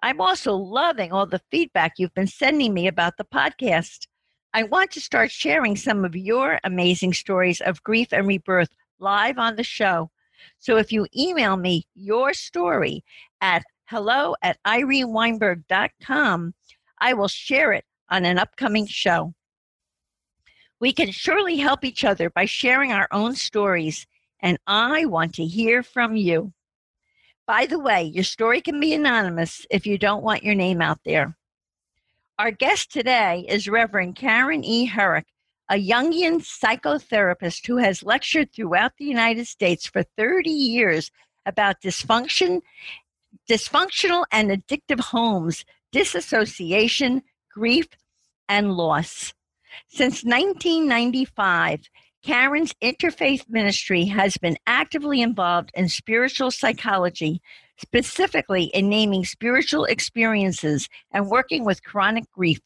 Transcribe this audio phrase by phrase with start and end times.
[0.02, 4.06] I'm also loving all the feedback you've been sending me about the podcast.
[4.54, 9.38] I want to start sharing some of your amazing stories of grief and rebirth live
[9.38, 10.10] on the show.
[10.58, 13.04] So if you email me your story
[13.42, 16.54] at hello at ireneweinberg.com,
[16.98, 19.34] I will share it on an upcoming show.
[20.84, 24.06] We can surely help each other by sharing our own stories,
[24.40, 26.52] and I want to hear from you.
[27.46, 30.98] By the way, your story can be anonymous if you don't want your name out
[31.06, 31.38] there.
[32.38, 34.84] Our guest today is Reverend Karen E.
[34.84, 35.24] Herrick,
[35.70, 41.10] a Jungian psychotherapist who has lectured throughout the United States for 30 years
[41.46, 42.60] about dysfunction,
[43.48, 47.22] dysfunctional and addictive homes, disassociation,
[47.54, 47.88] grief,
[48.50, 49.32] and loss.
[49.88, 51.88] Since 1995,
[52.24, 57.42] Karen's interfaith ministry has been actively involved in spiritual psychology,
[57.76, 62.60] specifically in naming spiritual experiences and working with chronic grief.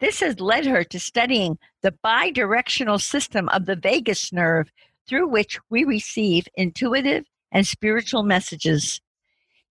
[0.00, 4.72] This has led her to studying the bidirectional system of the vagus nerve
[5.06, 9.00] through which we receive intuitive and spiritual messages.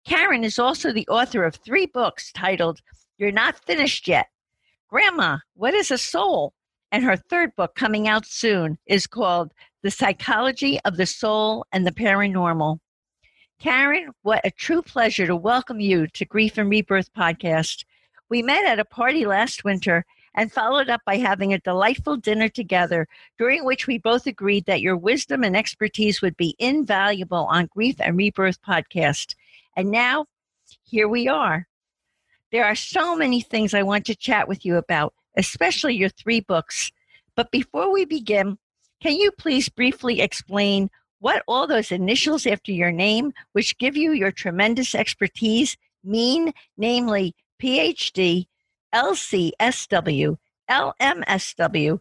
[0.05, 2.81] Karen is also the author of three books titled
[3.17, 4.27] You're Not Finished Yet
[4.89, 6.53] Grandma, What is a Soul?
[6.91, 9.53] And her third book, coming out soon, is called
[9.83, 12.79] The Psychology of the Soul and the Paranormal.
[13.59, 17.83] Karen, what a true pleasure to welcome you to Grief and Rebirth podcast.
[18.29, 20.05] We met at a party last winter
[20.35, 24.81] and followed up by having a delightful dinner together, during which we both agreed that
[24.81, 29.35] your wisdom and expertise would be invaluable on Grief and Rebirth podcast.
[29.75, 30.27] And now,
[30.83, 31.67] here we are.
[32.51, 36.41] There are so many things I want to chat with you about, especially your three
[36.41, 36.91] books.
[37.35, 38.57] But before we begin,
[39.01, 40.89] can you please briefly explain
[41.19, 47.35] what all those initials after your name, which give you your tremendous expertise, mean, namely
[47.61, 48.47] PhD,
[48.93, 50.37] LCSW,
[50.69, 51.99] LMSW,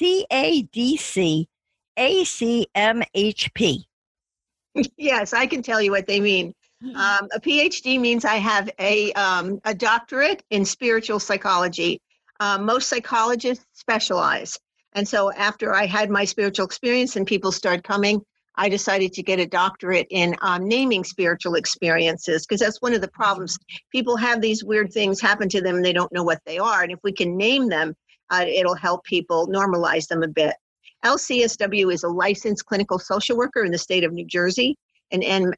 [0.00, 1.46] CADC,
[1.98, 3.84] ACMHP?
[4.96, 6.54] Yes, I can tell you what they mean.
[6.80, 6.94] Hmm.
[6.94, 12.00] Um, a PhD means I have a, um, a doctorate in spiritual psychology.
[12.40, 14.58] Um, most psychologists specialize.
[14.92, 18.22] And so after I had my spiritual experience and people started coming,
[18.56, 23.00] I decided to get a doctorate in um, naming spiritual experiences because that's one of
[23.00, 23.56] the problems.
[23.92, 26.82] People have these weird things happen to them and they don't know what they are.
[26.82, 27.94] And if we can name them,
[28.30, 30.54] uh, it'll help people normalize them a bit.
[31.04, 34.76] LCSW is a licensed clinical social worker in the state of New Jersey.
[35.10, 35.54] And, and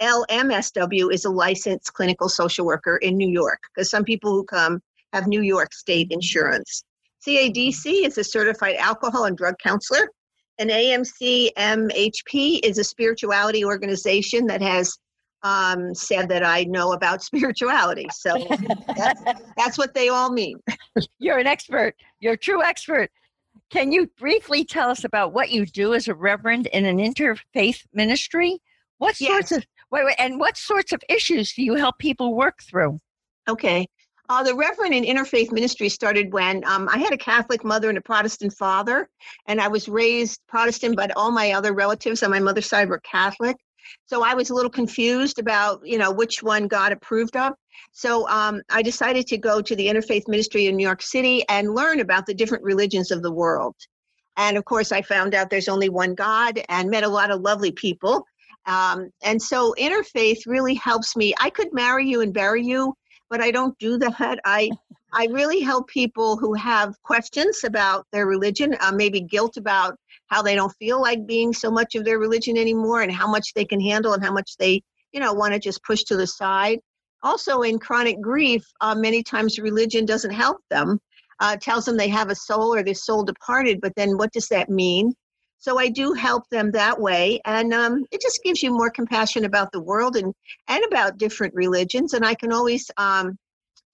[0.00, 4.82] LMSW is a licensed clinical social worker in New York because some people who come
[5.12, 6.84] have New York state insurance.
[7.26, 10.08] CADC is a certified alcohol and drug counselor.
[10.58, 14.96] And AMC MHP is a spirituality organization that has
[15.42, 18.06] um, said that I know about spirituality.
[18.12, 18.46] So
[18.96, 19.22] that's,
[19.56, 20.58] that's what they all mean.
[21.18, 21.94] You're an expert.
[22.20, 23.10] You're a true expert.
[23.70, 27.82] Can you briefly tell us about what you do as a reverend in an interfaith
[27.92, 28.60] ministry?
[28.98, 29.52] What sorts yes.
[29.52, 32.98] of wait, wait, and what sorts of issues do you help people work through?
[33.48, 33.86] Okay.
[34.28, 37.98] Uh, the Reverend in Interfaith Ministry started when um, I had a Catholic mother and
[37.98, 39.08] a Protestant father,
[39.46, 43.00] and I was raised Protestant, but all my other relatives on my mother's side were
[43.00, 43.56] Catholic.
[44.06, 47.54] So I was a little confused about, you know, which one God approved of.
[47.90, 51.74] So um, I decided to go to the Interfaith Ministry in New York City and
[51.74, 53.74] learn about the different religions of the world.
[54.36, 57.40] And of course, I found out there's only one God and met a lot of
[57.40, 58.24] lovely people.
[58.66, 61.34] Um, and so interfaith really helps me.
[61.40, 62.94] I could marry you and bury you,
[63.32, 64.38] but I don't do that.
[64.44, 64.70] I
[65.14, 69.96] I really help people who have questions about their religion, uh, maybe guilt about
[70.28, 73.52] how they don't feel like being so much of their religion anymore and how much
[73.54, 74.82] they can handle and how much they,
[75.12, 76.78] you know, want to just push to the side.
[77.22, 80.98] Also, in chronic grief, uh, many times religion doesn't help them,
[81.40, 84.48] uh, tells them they have a soul or their soul departed, but then what does
[84.48, 85.12] that mean?
[85.62, 89.44] So I do help them that way, and um, it just gives you more compassion
[89.44, 90.34] about the world and
[90.66, 92.14] and about different religions.
[92.14, 93.38] And I can always um,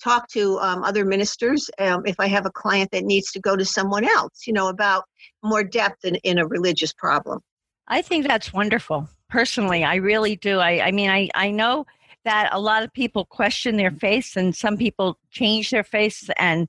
[0.03, 3.55] talk to um, other ministers um, if I have a client that needs to go
[3.55, 5.05] to someone else, you know, about
[5.43, 7.41] more depth in, in a religious problem.
[7.87, 9.07] I think that's wonderful.
[9.29, 10.61] Personally, I really do.
[10.61, 11.85] I, I mean, I, I know
[12.25, 16.67] that a lot of people question their faith and some people change their faith and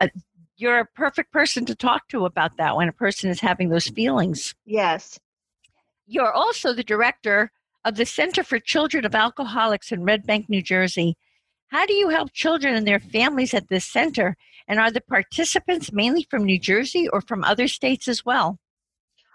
[0.00, 0.08] uh,
[0.60, 3.88] you're a perfect person to talk to about that when a person is having those
[3.88, 4.54] feelings.
[4.66, 5.18] Yes.
[6.06, 7.50] You're also the director
[7.84, 11.16] of the Center for Children of Alcoholics in Red Bank, New Jersey.
[11.68, 14.36] How do you help children and their families at this center?
[14.68, 18.58] And are the participants mainly from New Jersey or from other states as well?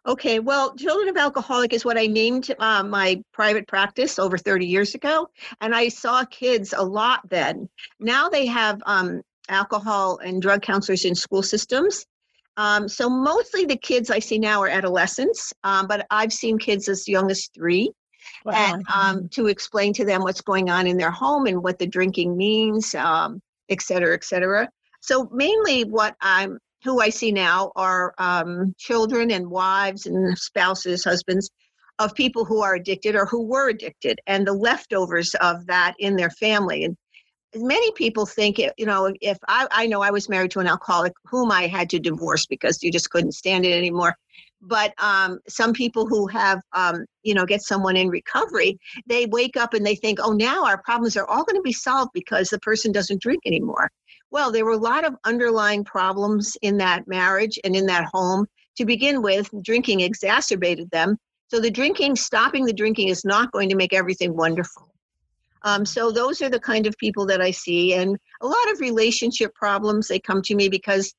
[0.05, 4.67] Okay, well, Children of Alcoholic is what I named uh, my private practice over 30
[4.67, 5.29] years ago.
[5.61, 7.67] And I saw kids a lot then.
[7.99, 12.05] Now they have um, alcohol and drug counselors in school systems.
[12.57, 16.87] Um, so mostly the kids I see now are adolescents, um, but I've seen kids
[16.87, 17.91] as young as three
[18.45, 18.53] wow.
[18.55, 21.87] and um, to explain to them what's going on in their home and what the
[21.87, 24.69] drinking means, um, et cetera, et cetera.
[25.01, 31.03] So mainly what I'm who I see now are um, children and wives and spouses,
[31.03, 31.49] husbands
[31.97, 36.15] of people who are addicted or who were addicted, and the leftovers of that in
[36.15, 36.83] their family.
[36.83, 36.95] And
[37.55, 41.13] many people think, you know, if I, I know I was married to an alcoholic
[41.25, 44.15] whom I had to divorce because you just couldn't stand it anymore.
[44.61, 49.57] But um, some people who have um, you know get someone in recovery they wake
[49.57, 52.49] up and they think oh now our problems are all going to be solved because
[52.49, 53.91] the person doesn't drink anymore.
[54.31, 58.47] Well there were a lot of underlying problems in that marriage and in that home.
[58.77, 61.17] To begin with drinking exacerbated them.
[61.49, 64.94] So the drinking stopping the drinking is not going to make everything wonderful
[65.65, 68.79] um, so those are the kind of people that i see and a lot of
[68.79, 71.13] relationship problems they come to me because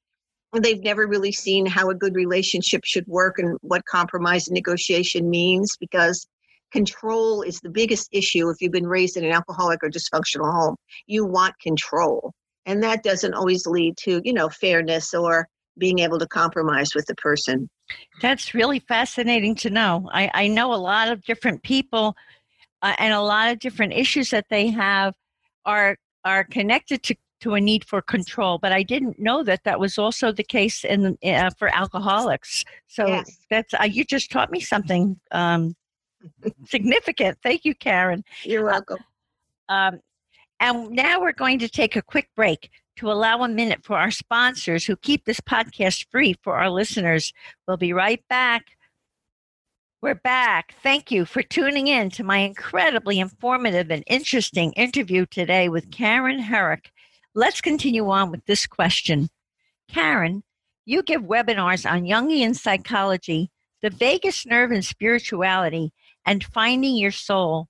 [0.62, 5.28] they've never really seen how a good relationship should work and what compromise and negotiation
[5.28, 6.26] means because
[6.72, 10.76] control is the biggest issue if you've been raised in an alcoholic or dysfunctional home.
[11.06, 12.32] You want control
[12.66, 17.06] and that doesn't always lead to you know fairness or being able to compromise with
[17.06, 17.68] the person.
[18.22, 20.08] That's really fascinating to know.
[20.10, 22.16] I, I know a lot of different people
[22.86, 25.14] uh, and a lot of different issues that they have
[25.64, 28.58] are are connected to to a need for control.
[28.58, 32.64] But I didn't know that that was also the case in uh, for alcoholics.
[32.86, 33.38] So yes.
[33.50, 35.74] that's uh, you just taught me something um,
[36.66, 37.38] significant.
[37.42, 38.24] Thank you, Karen.
[38.44, 38.98] You're uh, welcome.
[39.68, 40.00] Um,
[40.60, 44.12] and now we're going to take a quick break to allow a minute for our
[44.12, 47.32] sponsors who keep this podcast free for our listeners.
[47.66, 48.75] We'll be right back.
[50.06, 50.76] We're back.
[50.84, 56.38] Thank you for tuning in to my incredibly informative and interesting interview today with Karen
[56.38, 56.92] Herrick,
[57.34, 59.30] Let's continue on with this question.
[59.88, 60.44] Karen,
[60.84, 63.50] you give webinars on Jungian psychology,
[63.82, 65.92] the vagus nerve and spirituality,
[66.24, 67.66] and finding your soul.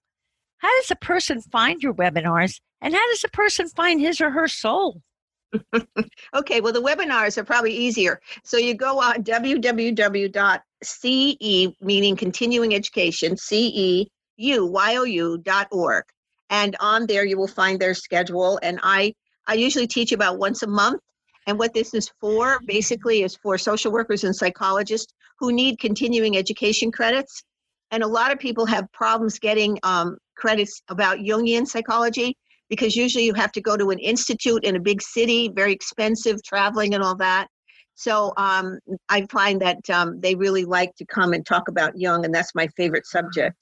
[0.59, 4.33] How does a person find your webinars, and how does a person find his or
[4.33, 5.01] her soul?
[6.35, 8.21] okay, well, the webinars are probably easier.
[8.45, 10.63] So you go on www.ceu,
[11.81, 14.05] meaning continuing education, C-E-U-Y-O-U.org.
[16.49, 18.61] And on there, you will find their schedule.
[18.63, 19.15] And I
[19.49, 21.01] I usually teach about once a month.
[21.47, 26.37] And what this is for basically is for social workers and psychologists who need continuing
[26.37, 27.45] education credits.
[27.93, 32.37] And a lot of people have problems getting um, credits about Jungian psychology
[32.69, 36.43] because usually you have to go to an institute in a big city, very expensive,
[36.43, 37.49] traveling and all that.
[37.95, 42.25] So um, I find that um, they really like to come and talk about Jung,
[42.25, 43.57] and that's my favorite subject.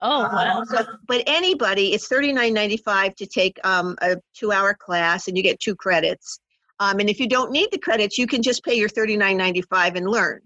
[0.00, 0.64] Oh, uh, wow.
[0.64, 5.26] so, but anybody, it's thirty nine ninety five to take um, a two hour class,
[5.26, 6.38] and you get two credits.
[6.80, 9.38] Um, and if you don't need the credits, you can just pay your thirty nine
[9.38, 10.40] ninety five and learn.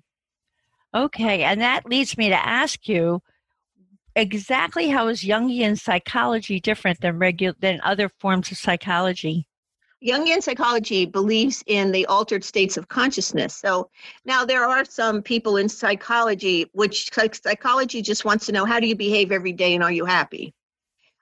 [0.95, 3.21] Okay, and that leads me to ask you
[4.16, 9.47] exactly how is Jungian psychology different than regular than other forms of psychology?
[10.04, 13.57] Jungian psychology believes in the altered states of consciousness.
[13.57, 13.88] So
[14.25, 18.88] now there are some people in psychology, which psychology just wants to know how do
[18.88, 20.52] you behave every day and are you happy?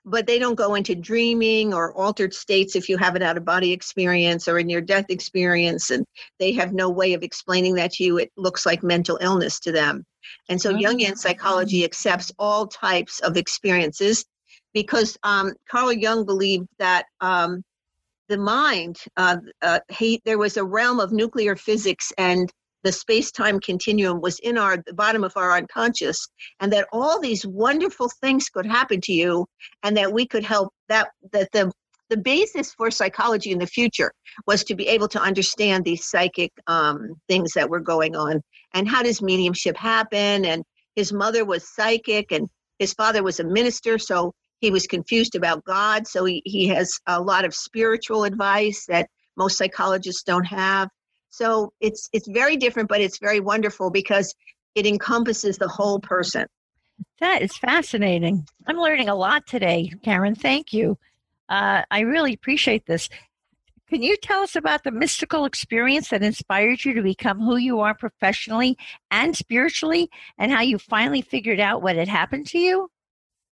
[0.07, 3.45] But they don't go into dreaming or altered states if you have an out of
[3.45, 6.07] body experience or a near death experience, and
[6.39, 8.17] they have no way of explaining that to you.
[8.17, 10.07] It looks like mental illness to them.
[10.49, 10.73] And so.
[10.73, 14.25] Jungian psychology accepts all types of experiences
[14.73, 17.63] because um, Carl Jung believed that um,
[18.29, 22.51] the mind, uh, uh, he, there was a realm of nuclear physics and
[22.83, 26.29] the space-time continuum was in our the bottom of our unconscious
[26.61, 29.47] and that all these wonderful things could happen to you
[29.83, 31.71] and that we could help that that the
[32.11, 34.13] the basis for psychology in the future
[34.47, 38.43] was to be able to understand these psychic um, things that were going on
[38.75, 40.63] and how does mediumship happen and
[40.97, 42.49] his mother was psychic and
[42.79, 46.93] his father was a minister so he was confused about god so he, he has
[47.07, 49.09] a lot of spiritual advice that
[49.41, 50.89] most psychologists don't have.
[51.31, 54.35] So it's it's very different but it's very wonderful because
[54.75, 56.47] it encompasses the whole person.
[57.21, 58.45] That is fascinating.
[58.67, 60.35] I'm learning a lot today karen.
[60.35, 60.99] Thank you
[61.51, 63.09] uh, I really appreciate this.
[63.89, 67.81] Can you tell us about the mystical experience that inspired you to become who you
[67.81, 68.79] are professionally
[69.11, 72.89] and spiritually, and how you finally figured out what had happened to you?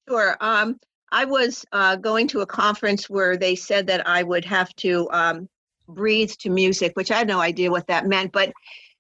[0.08, 0.38] Sure.
[0.40, 0.80] Um,
[1.12, 5.10] I was uh, going to a conference where they said that I would have to
[5.12, 5.50] um,
[5.88, 8.54] breathe to music, which I had no idea what that meant, but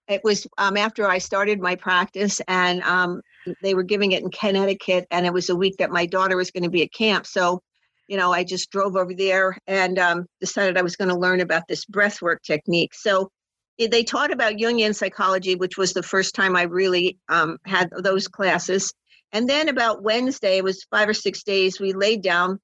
[0.08, 3.22] it was um, after I started my practice, and um,
[3.62, 6.50] they were giving it in Connecticut, and it was a week that my daughter was
[6.50, 7.28] going to be at camp.
[7.28, 7.62] So
[8.08, 11.42] you know, I just drove over there and um, decided I was going to learn
[11.42, 12.94] about this breathwork technique.
[12.94, 13.32] So
[13.78, 18.28] they taught about Jungian psychology, which was the first time I really um, had those
[18.28, 18.94] classes.
[19.32, 22.60] And then about Wednesday, it was five or six days, we laid down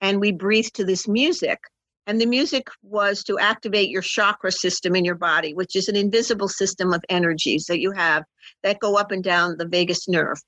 [0.00, 1.58] and we breathed to this music.
[2.06, 5.96] And the music was to activate your chakra system in your body, which is an
[5.96, 8.24] invisible system of energies that you have
[8.62, 10.38] that go up and down the vagus nerve.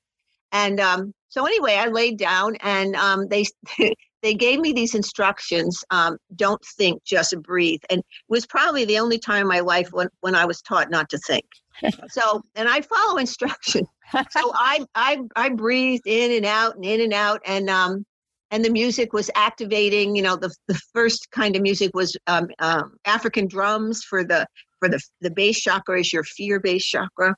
[0.51, 3.45] And um, so anyway, I laid down and um, they
[4.21, 7.81] they gave me these instructions um, don't think just breathe.
[7.89, 10.89] And it was probably the only time in my life when, when i was taught
[10.89, 11.45] not to think.
[12.09, 13.85] So and i follow instruction.
[14.11, 14.21] So
[14.53, 18.05] I, I i breathed in and out and in and out and um
[18.51, 22.49] and the music was activating you know the, the first kind of music was um,
[22.59, 24.45] um, african drums for the
[24.81, 27.35] for the the base chakra is your fear based chakra.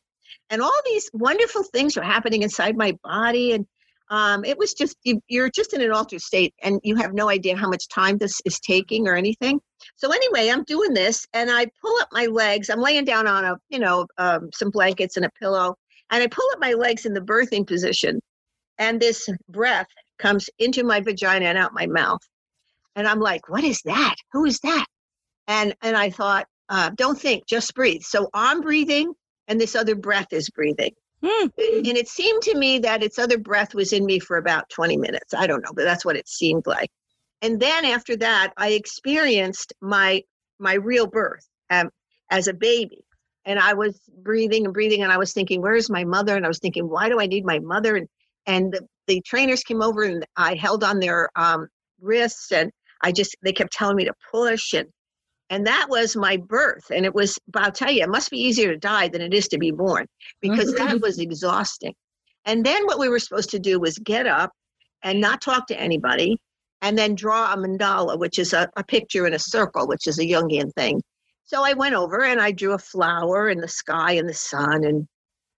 [0.49, 3.65] And all these wonderful things were happening inside my body and
[4.09, 7.29] um, it was just you, you're just in an altered state and you have no
[7.29, 9.59] idea how much time this is taking or anything.
[9.95, 12.69] So anyway i'm doing this and i pull up my legs.
[12.69, 15.75] I'm laying down on a you know um, some blankets and a pillow
[16.11, 18.19] and i pull up my legs in the birthing position
[18.77, 19.87] and this breath
[20.19, 22.21] comes into my vagina and out my mouth.
[22.95, 24.15] And i'm like what is that?
[24.33, 24.85] Who is that?
[25.47, 28.01] And and i thought uh, don't think just breathe.
[28.03, 29.13] So i'm breathing
[29.47, 31.51] and this other breath is breathing Mm.
[31.57, 34.97] And it seemed to me that its other breath was in me for about 20
[34.97, 35.33] minutes.
[35.33, 36.89] I don't know, but that's what it seemed like.
[37.41, 40.23] And then after that, I experienced my
[40.59, 41.89] my real birth um,
[42.29, 43.03] as a baby.
[43.45, 46.47] And I was breathing and breathing, and I was thinking, "Where's my mother?" And I
[46.47, 48.07] was thinking, "Why do I need my mother?" And
[48.45, 51.67] and the, the trainers came over, and I held on their um,
[51.99, 54.87] wrists, and I just they kept telling me to push, and
[55.49, 56.89] and that was my birth.
[56.91, 59.33] And it was, but I'll tell you, it must be easier to die than it
[59.33, 60.07] is to be born
[60.41, 61.93] because that was exhausting.
[62.45, 64.51] And then what we were supposed to do was get up
[65.03, 66.37] and not talk to anybody
[66.81, 70.19] and then draw a mandala, which is a, a picture in a circle, which is
[70.19, 71.01] a Jungian thing.
[71.45, 74.83] So I went over and I drew a flower in the sky and the sun.
[74.83, 75.07] And,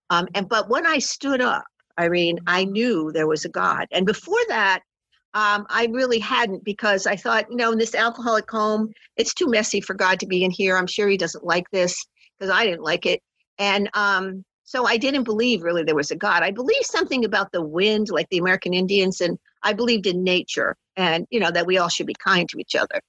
[0.09, 1.65] um, and but when I stood up,
[1.99, 3.87] Irene, I knew there was a God.
[3.91, 4.81] And before that,
[5.35, 9.47] um, I really hadn't because I thought, you know, in this alcoholic home, it's too
[9.47, 10.77] messy for God to be in here.
[10.77, 12.05] I'm sure He doesn't like this
[12.39, 13.21] because I didn't like it.
[13.59, 16.41] And um, so I didn't believe really there was a God.
[16.41, 20.77] I believed something about the wind, like the American Indians, and I believed in nature
[20.95, 23.01] and, you know, that we all should be kind to each other.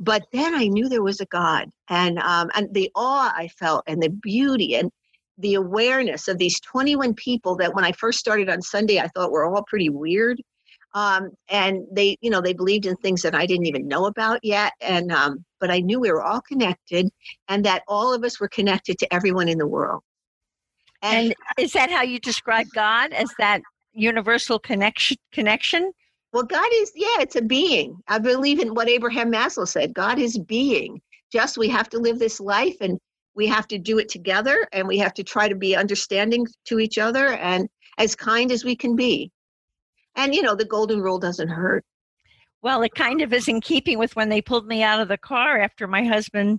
[0.00, 3.84] But then I knew there was a God and, um, and the awe I felt
[3.86, 4.90] and the beauty and
[5.36, 9.30] the awareness of these 21 people that when I first started on Sunday, I thought
[9.30, 10.40] were all pretty weird
[10.96, 14.40] um, and they you know they believed in things that i didn't even know about
[14.42, 17.08] yet and um, but i knew we were all connected
[17.48, 20.02] and that all of us were connected to everyone in the world.
[21.02, 23.60] And, and is that how you describe god as that
[23.92, 25.92] universal connection connection?
[26.32, 27.98] Well god is yeah it's a being.
[28.08, 31.00] I believe in what abraham maslow said god is being.
[31.30, 32.98] Just we have to live this life and
[33.34, 36.78] we have to do it together and we have to try to be understanding to
[36.78, 39.30] each other and as kind as we can be
[40.16, 41.84] and, you know, the golden rule doesn't hurt.
[42.62, 45.18] Well, it kind of is in keeping with when they pulled me out of the
[45.18, 46.58] car after my husband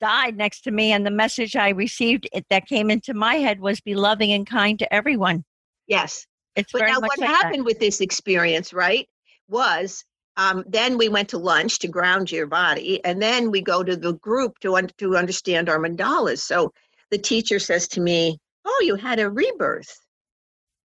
[0.00, 0.92] died next to me.
[0.92, 4.46] And the message I received it, that came into my head was be loving and
[4.46, 5.44] kind to everyone.
[5.86, 6.26] Yes.
[6.56, 7.66] It's but now, what like happened that.
[7.66, 9.08] with this experience, right,
[9.48, 10.04] was
[10.38, 13.96] um, then we went to lunch to ground your body, and then we go to
[13.96, 16.40] the group to un- to understand our mandalas.
[16.40, 16.72] So
[17.10, 19.98] the teacher says to me, "Oh, you had a rebirth."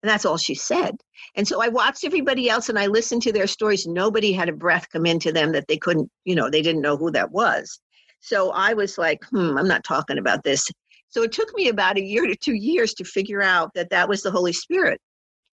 [0.06, 0.96] And that's all she said.
[1.34, 3.88] And so I watched everybody else and I listened to their stories.
[3.88, 6.96] Nobody had a breath come into them that they couldn't, you know, they didn't know
[6.96, 7.80] who that was.
[8.20, 10.70] So I was like, hmm, I'm not talking about this.
[11.08, 14.08] So it took me about a year to two years to figure out that that
[14.08, 15.00] was the Holy Spirit.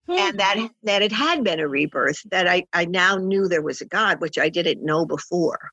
[0.06, 0.20] Hmm.
[0.20, 3.82] And that that it had been a rebirth, that I, I now knew there was
[3.82, 5.72] a God, which I didn't know before.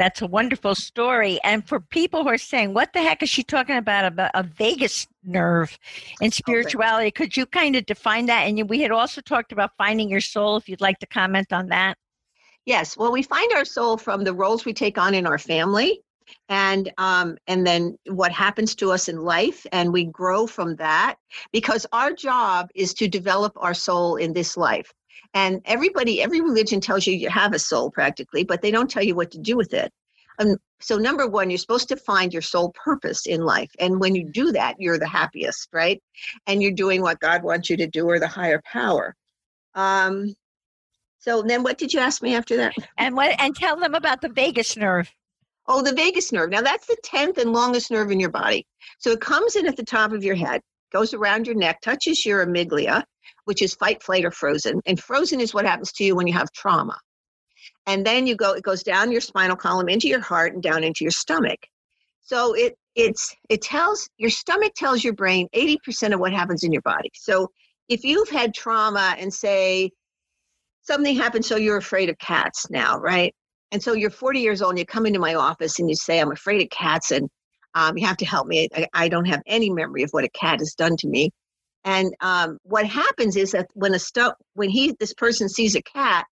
[0.00, 1.38] That's a wonderful story.
[1.44, 4.42] And for people who are saying, what the heck is she talking about, about a
[4.42, 5.78] vagus nerve
[6.22, 7.08] in spirituality?
[7.08, 7.10] Okay.
[7.10, 8.44] Could you kind of define that?
[8.44, 11.66] And we had also talked about finding your soul, if you'd like to comment on
[11.66, 11.98] that.
[12.64, 12.96] Yes.
[12.96, 16.00] Well, we find our soul from the roles we take on in our family
[16.48, 21.16] and um, and then what happens to us in life and we grow from that
[21.52, 24.94] because our job is to develop our soul in this life
[25.34, 29.02] and everybody, every religion tells you you have a soul practically, but they don't tell
[29.02, 29.92] you what to do with it.
[30.38, 33.70] And so, number one, you're supposed to find your soul purpose in life.
[33.78, 36.02] And when you do that, you're the happiest, right?
[36.46, 39.14] And you're doing what God wants you to do or the higher power.
[39.74, 40.34] Um,
[41.18, 42.74] so then what did you ask me after that?
[42.98, 45.12] And what and tell them about the vagus nerve.
[45.66, 46.50] Oh, the vagus nerve.
[46.50, 48.66] Now that's the 10th and longest nerve in your body.
[48.98, 52.24] So it comes in at the top of your head, goes around your neck, touches
[52.24, 53.04] your amygdala,
[53.50, 54.80] which is fight, flight, or frozen.
[54.86, 56.96] And frozen is what happens to you when you have trauma.
[57.84, 60.84] And then you go, it goes down your spinal column into your heart and down
[60.84, 61.58] into your stomach.
[62.20, 66.70] So it it's it tells your stomach tells your brain 80% of what happens in
[66.70, 67.10] your body.
[67.12, 67.48] So
[67.88, 69.90] if you've had trauma and say
[70.82, 73.34] something happened so you're afraid of cats now, right?
[73.72, 76.20] And so you're 40 years old and you come into my office and you say,
[76.20, 77.28] I'm afraid of cats and
[77.74, 78.68] um, you have to help me.
[78.76, 81.32] I, I, don't have any memory of what a cat has done to me.
[81.84, 85.82] And um, what happens is that when a stu- when he this person sees a
[85.82, 86.26] cat,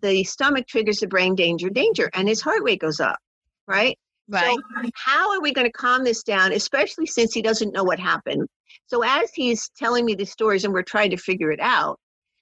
[0.00, 3.18] the stomach triggers the brain danger, danger, and his heart rate goes up,
[3.66, 3.96] right?
[4.28, 4.56] Right.
[4.74, 8.00] So how are we going to calm this down, especially since he doesn't know what
[8.00, 8.48] happened?
[8.86, 11.98] So as he's telling me the stories and we're trying to figure it out,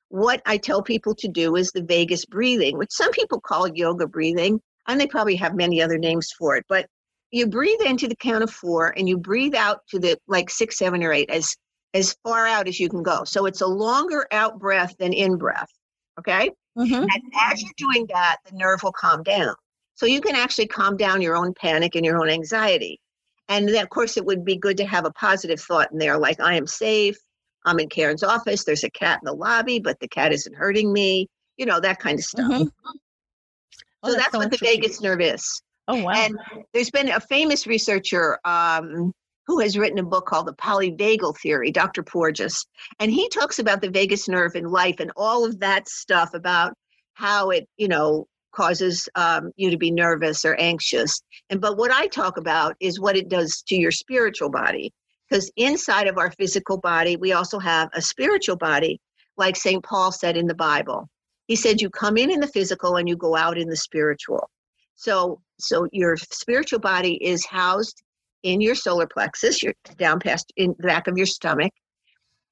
[0.08, 4.06] what I tell people to do is the vagus breathing, which some people call yoga
[4.06, 6.64] breathing, and they probably have many other names for it.
[6.68, 6.86] But
[7.30, 10.78] you breathe into the count of four and you breathe out to the like six,
[10.78, 11.56] seven, or eight as
[11.94, 13.24] as far out as you can go.
[13.24, 15.70] So it's a longer out breath than in breath.
[16.18, 16.50] Okay.
[16.78, 17.02] Mm-hmm.
[17.02, 19.54] And as you're doing that, the nerve will calm down.
[19.94, 23.00] So you can actually calm down your own panic and your own anxiety.
[23.48, 26.16] And then, of course, it would be good to have a positive thought in there,
[26.16, 27.18] like, I am safe.
[27.66, 28.64] I'm in Karen's office.
[28.64, 31.28] There's a cat in the lobby, but the cat isn't hurting me.
[31.56, 32.46] You know, that kind of stuff.
[32.46, 32.62] Mm-hmm.
[34.04, 35.60] so that's, that's so what the vagus nerve is.
[35.88, 36.12] Oh, wow.
[36.14, 36.38] And
[36.72, 39.12] there's been a famous researcher, um,
[39.50, 42.04] who has written a book called The Polyvagal Theory, Dr.
[42.04, 42.64] Porges.
[43.00, 46.72] And he talks about the vagus nerve in life and all of that stuff about
[47.14, 51.20] how it, you know, causes um, you to be nervous or anxious.
[51.50, 54.92] And but what I talk about is what it does to your spiritual body.
[55.28, 59.00] Because inside of our physical body, we also have a spiritual body,
[59.36, 59.82] like St.
[59.82, 61.08] Paul said in the Bible.
[61.48, 64.48] He said, You come in in the physical and you go out in the spiritual.
[64.94, 68.00] So, so your spiritual body is housed
[68.42, 71.72] in your solar plexus, you're down past in the back of your stomach,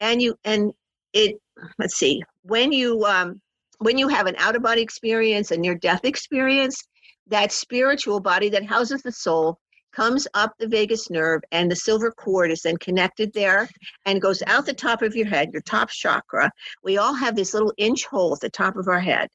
[0.01, 0.73] and you and
[1.13, 1.37] it.
[1.79, 3.41] Let's see when you um,
[3.79, 6.83] when you have an out of body experience, a near death experience,
[7.29, 9.59] that spiritual body that houses the soul
[9.93, 13.69] comes up the vagus nerve, and the silver cord is then connected there
[14.05, 16.51] and goes out the top of your head, your top chakra.
[16.83, 19.29] We all have this little inch hole at the top of our head,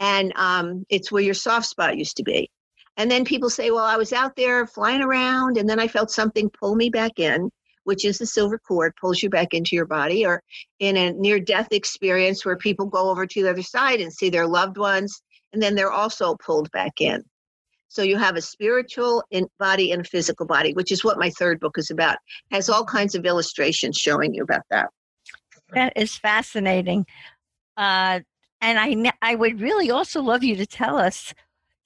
[0.00, 2.50] and um, it's where your soft spot used to be.
[2.96, 6.10] And then people say, well, I was out there flying around and then I felt
[6.10, 7.50] something pull me back in,
[7.84, 10.42] which is the silver cord pulls you back into your body, or
[10.78, 14.30] in a near death experience where people go over to the other side and see
[14.30, 15.20] their loved ones
[15.54, 17.22] and then they're also pulled back in.
[17.88, 19.22] So you have a spiritual
[19.58, 22.16] body and a physical body, which is what my third book is about.
[22.50, 24.88] It has all kinds of illustrations showing you about that.
[25.72, 27.06] That is fascinating.
[27.76, 28.20] Uh,
[28.60, 31.32] and I, I would really also love you to tell us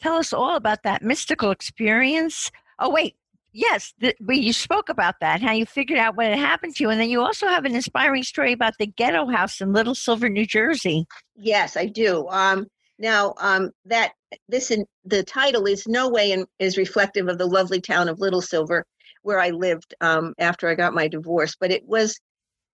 [0.01, 2.51] Tell us all about that mystical experience.
[2.79, 3.17] Oh, wait.
[3.53, 6.91] Yes, the, you spoke about that, how you figured out what had happened to you.
[6.91, 10.29] And then you also have an inspiring story about the ghetto house in Little Silver,
[10.29, 11.07] New Jersey.
[11.35, 12.29] Yes, I do.
[12.29, 12.67] Um,
[12.99, 14.13] now, um, that
[14.49, 18.21] this in, the title is no way in, is reflective of the lovely town of
[18.21, 18.85] Little Silver,
[19.23, 21.57] where I lived um, after I got my divorce.
[21.59, 22.21] But it was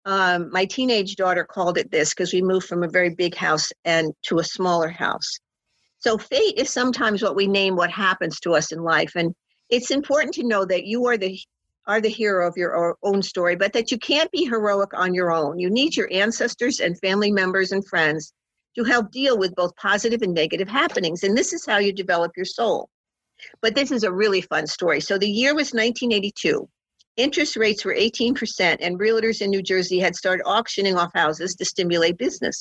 [0.05, 3.71] um, my teenage daughter called it this because we moved from a very big house
[3.85, 5.39] and to a smaller house.
[6.05, 9.12] So fate is sometimes what we name what happens to us in life.
[9.17, 9.35] And
[9.71, 11.40] it's important to know that you are the
[11.87, 15.33] are the hero of your own story, but that you can't be heroic on your
[15.33, 15.59] own.
[15.59, 18.35] You need your ancestors and family members and friends
[18.77, 21.23] to help deal with both positive and negative happenings.
[21.23, 22.90] And this is how you develop your soul.
[23.62, 25.01] But this is a really fun story.
[25.01, 26.69] So the year was 1982,
[27.17, 31.64] Interest rates were 18%, and realtors in New Jersey had started auctioning off houses to
[31.64, 32.59] stimulate business.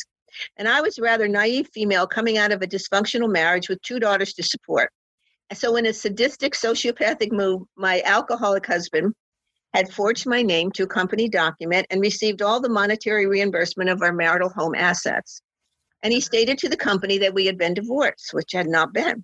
[0.57, 3.99] And I was a rather naive female coming out of a dysfunctional marriage with two
[3.99, 4.91] daughters to support.
[5.53, 9.13] So, in a sadistic, sociopathic move, my alcoholic husband
[9.73, 14.01] had forged my name to a company document and received all the monetary reimbursement of
[14.01, 15.41] our marital home assets.
[16.01, 19.23] And he stated to the company that we had been divorced, which had not been.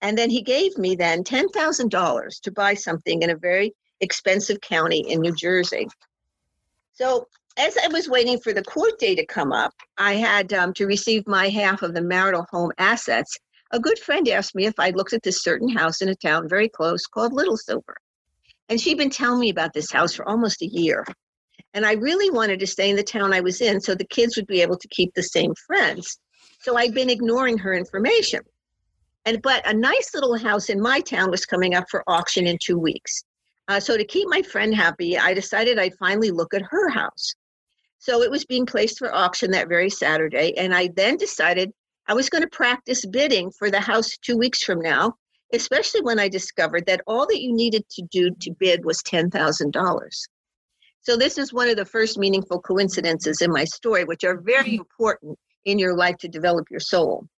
[0.00, 5.00] And then he gave me then $10,000 to buy something in a very expensive county
[5.00, 5.88] in New Jersey.
[6.94, 10.72] So as I was waiting for the court day to come up, I had um,
[10.74, 13.36] to receive my half of the marital home assets.
[13.72, 16.48] A good friend asked me if I'd looked at this certain house in a town
[16.48, 17.96] very close called Little Silver.
[18.68, 21.04] And she'd been telling me about this house for almost a year.
[21.74, 24.36] And I really wanted to stay in the town I was in so the kids
[24.36, 26.18] would be able to keep the same friends.
[26.60, 28.40] So I'd been ignoring her information.
[29.24, 32.58] And but a nice little house in my town was coming up for auction in
[32.62, 33.22] two weeks.
[33.68, 37.34] Uh, so to keep my friend happy, I decided I'd finally look at her house.
[38.02, 40.58] So it was being placed for auction that very Saturday.
[40.58, 41.72] And I then decided
[42.08, 45.14] I was going to practice bidding for the house two weeks from now,
[45.52, 50.10] especially when I discovered that all that you needed to do to bid was $10,000.
[51.02, 54.64] So this is one of the first meaningful coincidences in my story, which are very
[54.64, 54.80] mm-hmm.
[54.80, 57.28] important in your life to develop your soul.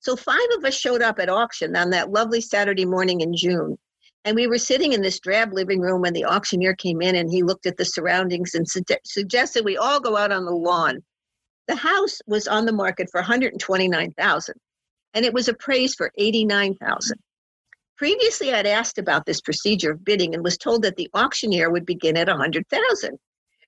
[0.00, 3.76] So five of us showed up at auction on that lovely Saturday morning in June.
[4.24, 7.30] And we were sitting in this drab living room when the auctioneer came in and
[7.30, 11.02] he looked at the surroundings and su- suggested we all go out on the lawn.
[11.68, 14.54] The house was on the market for 129,000
[15.14, 17.18] and it was appraised for 89,000.
[17.96, 21.86] Previously, I'd asked about this procedure of bidding and was told that the auctioneer would
[21.86, 23.18] begin at 100,000.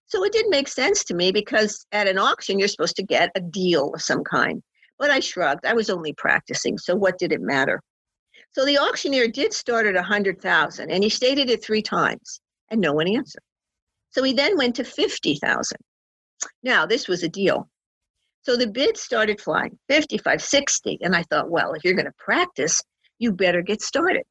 [0.07, 3.31] So it didn't make sense to me because at an auction, you're supposed to get
[3.35, 4.63] a deal of some kind.
[4.99, 5.67] But I shrugged.
[5.67, 7.83] I was only practicing, so what did it matter?
[8.53, 12.93] So the auctioneer did start at 100,000 and he stated it three times and no
[12.93, 13.43] one answered.
[14.11, 15.77] So he then went to 50,000.
[16.63, 17.69] Now, this was a deal.
[18.43, 20.99] So the bid started flying 55, 60.
[21.03, 22.83] And I thought, well, if you're going to practice,
[23.19, 24.23] you better get started.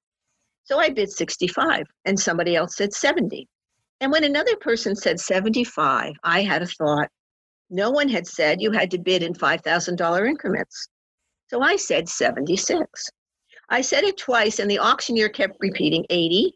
[0.63, 3.47] So I bid 65 and somebody else said 70.
[4.01, 7.09] And when another person said 75, I had a thought.
[7.69, 10.87] No one had said you had to bid in $5,000 increments.
[11.49, 13.09] So I said 76.
[13.69, 16.53] I said it twice, and the auctioneer kept repeating 80.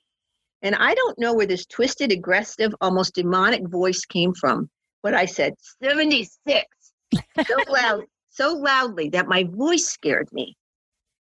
[0.61, 4.69] And I don't know where this twisted, aggressive, almost demonic voice came from,
[5.01, 6.65] but I said 76
[7.13, 10.55] so loud, so loudly that my voice scared me.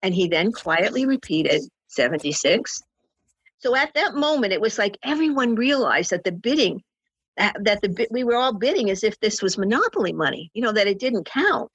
[0.01, 2.81] And he then quietly repeated 76.
[3.59, 6.81] So at that moment, it was like everyone realized that the bidding,
[7.37, 10.73] that, that the we were all bidding as if this was monopoly money, you know,
[10.73, 11.71] that it didn't count.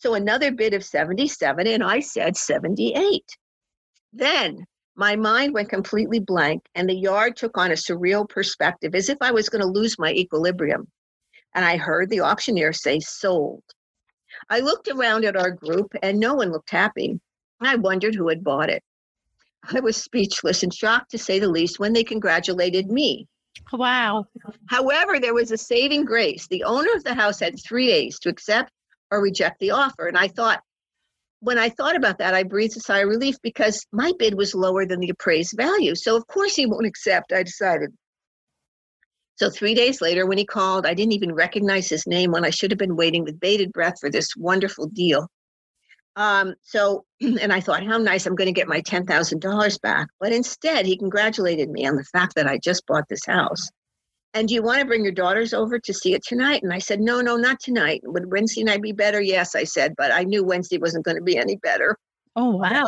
[0.00, 3.22] So another bid of 77, and I said 78.
[4.14, 4.64] Then
[4.96, 9.18] my mind went completely blank, and the yard took on a surreal perspective as if
[9.20, 10.88] I was going to lose my equilibrium.
[11.54, 13.62] And I heard the auctioneer say, sold.
[14.48, 17.20] I looked around at our group, and no one looked happy.
[17.60, 18.82] I wondered who had bought it.
[19.70, 23.28] I was speechless and shocked to say the least when they congratulated me.
[23.70, 24.24] Wow.
[24.70, 26.46] However, there was a saving grace.
[26.46, 28.72] The owner of the house had three days to accept
[29.10, 30.06] or reject the offer.
[30.06, 30.62] And I thought,
[31.40, 34.54] when I thought about that, I breathed a sigh of relief because my bid was
[34.54, 35.94] lower than the appraised value.
[35.94, 37.90] So, of course, he won't accept, I decided.
[39.36, 42.50] So, three days later, when he called, I didn't even recognize his name when I
[42.50, 45.28] should have been waiting with bated breath for this wonderful deal.
[46.16, 50.08] Um, so, and I thought, how nice, I'm going to get my $10,000 back.
[50.20, 53.70] But instead, he congratulated me on the fact that I just bought this house
[54.34, 56.62] and do you want to bring your daughters over to see it tonight?
[56.62, 58.00] And I said, no, no, not tonight.
[58.04, 59.20] Would Wednesday night be better?
[59.20, 61.96] Yes, I said, but I knew Wednesday wasn't going to be any better.
[62.36, 62.86] Oh, wow.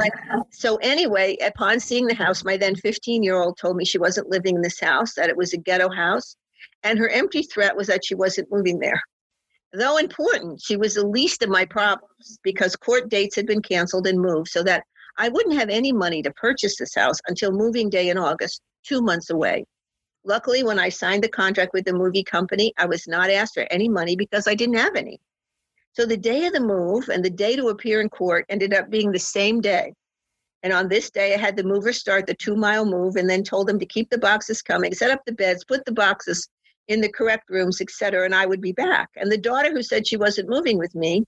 [0.51, 4.31] So, anyway, upon seeing the house, my then 15 year old told me she wasn't
[4.31, 6.37] living in this house, that it was a ghetto house,
[6.85, 9.03] and her empty threat was that she wasn't moving there.
[9.73, 14.07] Though important, she was the least of my problems because court dates had been canceled
[14.07, 14.85] and moved so that
[15.19, 19.03] I wouldn't have any money to purchase this house until moving day in August, two
[19.03, 19.65] months away.
[20.25, 23.67] Luckily, when I signed the contract with the movie company, I was not asked for
[23.71, 25.21] any money because I didn't have any.
[25.95, 28.89] So the day of the move and the day to appear in court ended up
[28.89, 29.93] being the same day.
[30.63, 33.43] And on this day, I had the mover start the two mile move and then
[33.43, 36.49] told them to keep the boxes coming, set up the beds, put the boxes
[36.89, 39.11] in the correct rooms, etc., and I would be back.
[39.17, 41.25] And the daughter who said she wasn't moving with me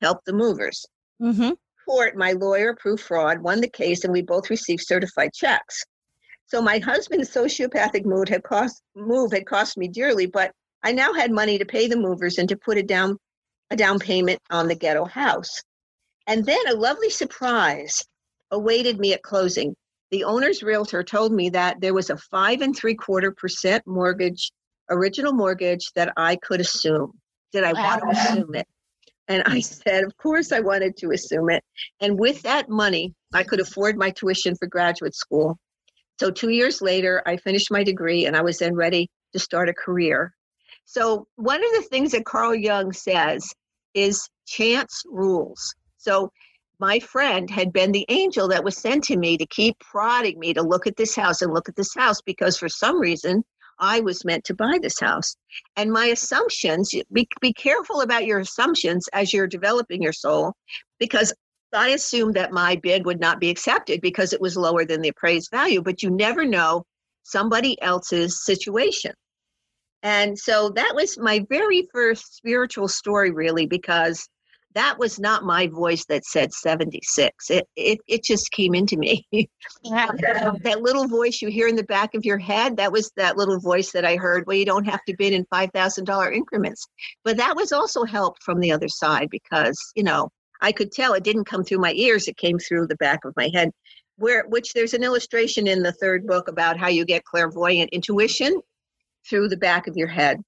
[0.00, 0.86] helped the movers.
[1.20, 1.50] Mm-hmm.
[1.86, 5.84] Court, my lawyer proved fraud, won the case, and we both received certified checks.
[6.48, 10.50] So my husband's sociopathic mood had cost move had cost me dearly, but
[10.82, 13.18] I now had money to pay the movers and to put a down
[13.70, 15.62] a down payment on the ghetto house.
[16.26, 18.02] And then a lovely surprise
[18.50, 19.74] awaited me at closing.
[20.10, 24.50] the owner's realtor told me that there was a five and three quarter percent mortgage,
[24.90, 27.12] original mortgage that I could assume.
[27.52, 28.66] Did I want to assume it?
[29.28, 31.62] And I said, of course I wanted to assume it.
[32.00, 35.58] And with that money, I could afford my tuition for graduate school.
[36.18, 39.68] So two years later, I finished my degree and I was then ready to start
[39.68, 40.32] a career.
[40.84, 43.46] So one of the things that Carl Jung says
[43.94, 45.74] is chance rules.
[45.98, 46.30] So
[46.80, 50.54] my friend had been the angel that was sent to me to keep prodding me
[50.54, 53.44] to look at this house and look at this house because for some reason
[53.80, 55.36] I was meant to buy this house.
[55.76, 60.54] And my assumptions, be, be careful about your assumptions as you're developing your soul
[60.98, 61.32] because
[61.72, 65.08] I assumed that my bid would not be accepted because it was lower than the
[65.08, 66.84] appraised value, but you never know
[67.24, 69.12] somebody else's situation.
[70.02, 74.28] And so that was my very first spiritual story, really, because
[74.74, 79.26] that was not my voice that said 76 it it, it just came into me.
[79.82, 83.58] That little voice you hear in the back of your head that was that little
[83.58, 86.86] voice that i heard well you don't have to bid in $5000 increments.
[87.24, 90.28] But that was also help from the other side because you know
[90.60, 93.34] i could tell it didn't come through my ears it came through the back of
[93.36, 93.70] my head
[94.16, 98.60] where which there's an illustration in the third book about how you get clairvoyant intuition
[99.28, 100.42] through the back of your head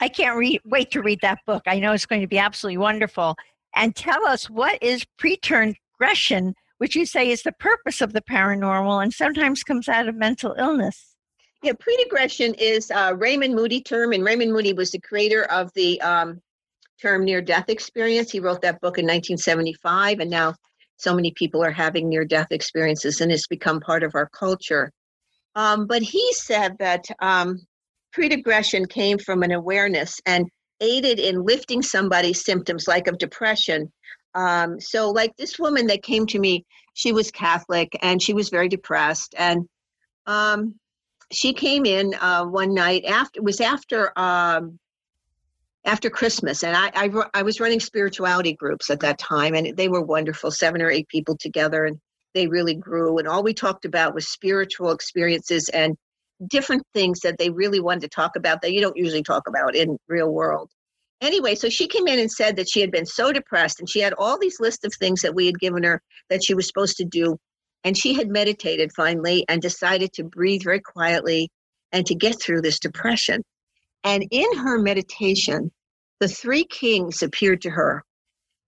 [0.00, 1.62] I can't read, wait to read that book.
[1.66, 3.36] I know it's going to be absolutely wonderful.
[3.74, 9.02] And tell us what is pretergression, which you say is the purpose of the paranormal
[9.02, 11.14] and sometimes comes out of mental illness.
[11.62, 16.00] Yeah, pretergression is a Raymond Moody term, and Raymond Moody was the creator of the
[16.02, 16.40] um,
[17.00, 18.30] term near death experience.
[18.30, 20.54] He wrote that book in 1975, and now
[20.96, 24.90] so many people are having near death experiences, and it's become part of our culture.
[25.54, 27.60] Um, but he said that um,
[28.12, 30.46] pretergression came from an awareness and
[30.80, 33.92] aided in lifting somebody's symptoms, like of depression.
[34.34, 38.50] Um, so, like this woman that came to me, she was Catholic and she was
[38.50, 39.34] very depressed.
[39.38, 39.66] And
[40.26, 40.74] um,
[41.32, 44.12] she came in uh, one night after, it was after.
[44.18, 44.78] Um,
[45.86, 49.88] after Christmas, and I, I, I was running spirituality groups at that time, and they
[49.88, 51.98] were wonderful, seven or eight people together, and
[52.34, 53.18] they really grew.
[53.18, 55.96] And all we talked about was spiritual experiences and
[56.46, 59.74] different things that they really wanted to talk about that you don't usually talk about
[59.74, 60.70] in real world
[61.20, 64.00] anyway so she came in and said that she had been so depressed and she
[64.00, 66.96] had all these lists of things that we had given her that she was supposed
[66.96, 67.36] to do
[67.84, 71.48] and she had meditated finally and decided to breathe very quietly
[71.92, 73.42] and to get through this depression
[74.04, 75.70] and in her meditation
[76.20, 78.04] the three kings appeared to her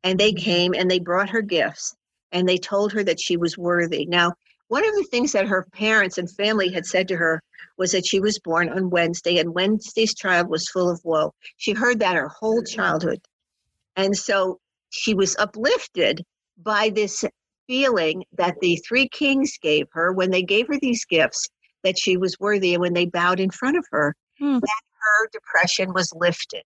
[0.05, 1.95] and they came and they brought her gifts
[2.33, 4.33] and they told her that she was worthy now
[4.69, 7.43] one of the things that her parents and family had said to her
[7.79, 11.33] was that she was born on Wednesday and Wednesday's child was full of woe.
[11.57, 13.21] She heard that her whole childhood.
[13.97, 16.23] And so she was uplifted
[16.59, 17.25] by this
[17.67, 21.49] feeling that the three kings gave her when they gave her these gifts
[21.83, 24.59] that she was worthy and when they bowed in front of her hmm.
[24.59, 26.63] that her depression was lifted.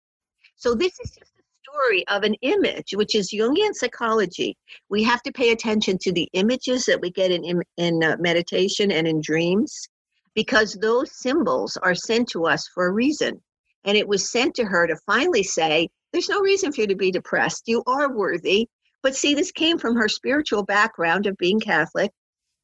[0.62, 4.56] So this is just a story of an image, which is Jungian psychology.
[4.89, 8.91] We have to pay attention to the images that we get in, in uh, meditation
[8.91, 9.89] and in dreams
[10.36, 13.41] because those symbols are sent to us for a reason.
[13.86, 16.95] And it was sent to her to finally say, There's no reason for you to
[16.95, 17.63] be depressed.
[17.65, 18.67] You are worthy.
[19.02, 22.12] But see, this came from her spiritual background of being Catholic.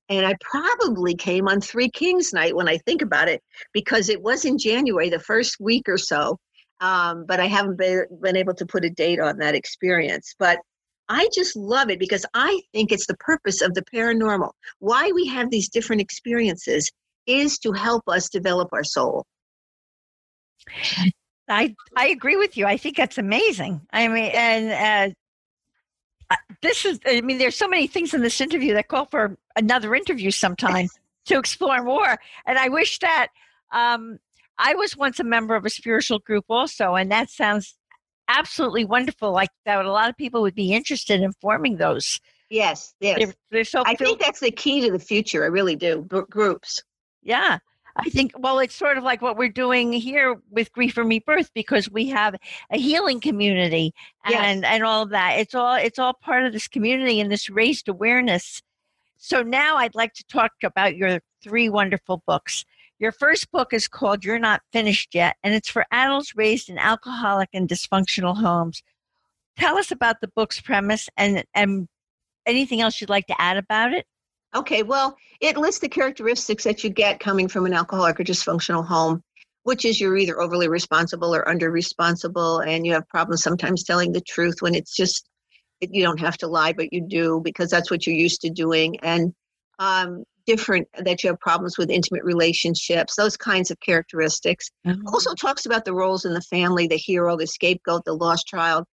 [0.07, 3.41] And I probably came on Three Kings night when I think about it,
[3.73, 6.37] because it was in January, the first week or so
[6.79, 10.35] um, but I haven't been, been able to put a date on that experience.
[10.37, 10.59] But
[11.09, 14.51] I just love it because I think it's the purpose of the paranormal.
[14.79, 16.91] Why we have these different experiences
[17.25, 19.25] is to help us develop our soul.
[21.49, 22.65] I I agree with you.
[22.65, 23.81] I think that's amazing.
[23.91, 25.15] I mean, and
[26.29, 26.99] uh, this is.
[27.05, 30.89] I mean, there's so many things in this interview that call for another interview sometime
[31.25, 32.17] to explore more.
[32.45, 33.29] And I wish that
[33.71, 34.19] um,
[34.59, 37.75] I was once a member of a spiritual group also, and that sounds
[38.27, 39.31] absolutely wonderful.
[39.31, 42.19] Like that, a lot of people would be interested in forming those.
[42.49, 43.19] Yes, yes.
[43.19, 45.43] They're, they're so I think that's the key to the future.
[45.43, 46.07] I really do.
[46.29, 46.81] Groups.
[47.21, 47.59] Yeah.
[47.99, 51.51] I think, well, it's sort of like what we're doing here with Grief and Rebirth
[51.55, 52.35] because we have
[52.69, 53.91] a healing community
[54.23, 54.71] and, yes.
[54.71, 55.39] and all of that.
[55.39, 58.61] It's all, it's all part of this community and this raised awareness.
[59.17, 62.65] So now I'd like to talk about your three wonderful books.
[62.99, 66.79] Your first book is called You're Not Finished Yet, and it's for adults raised in
[66.79, 68.81] alcoholic and dysfunctional homes.
[69.57, 71.87] Tell us about the book's premise and, and
[72.47, 74.05] anything else you'd like to add about it.
[74.55, 78.85] Okay, well, it lists the characteristics that you get coming from an alcoholic or dysfunctional
[78.85, 79.21] home,
[79.63, 84.11] which is you're either overly responsible or under responsible, and you have problems sometimes telling
[84.11, 85.29] the truth when it's just
[85.81, 88.99] you don't have to lie, but you do because that's what you're used to doing.
[89.01, 89.33] And
[89.77, 94.69] um, different that you have problems with intimate relationships, those kinds of characteristics.
[94.85, 95.01] Mhm.
[95.05, 98.85] Also talks about the roles in the family, the hero, the scapegoat, the lost child,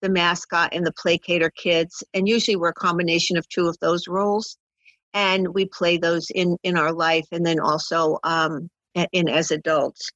[0.00, 2.02] the mascot, and the placater kids.
[2.14, 4.56] And usually we're a combination of two of those roles.
[5.12, 8.70] And we play those in, in our life and then also um,
[9.12, 10.08] in as adults.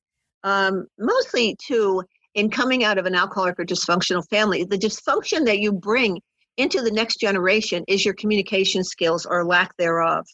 [0.44, 2.04] Um, mostly too,
[2.34, 6.20] in coming out of an alcoholic or dysfunctional family, the dysfunction that you bring
[6.56, 10.24] into the next generation is your communication skills or lack thereof.